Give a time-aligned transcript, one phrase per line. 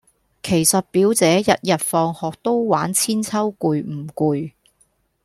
[0.41, 4.51] 其實表姐日日放學都玩韆鞦攰唔攰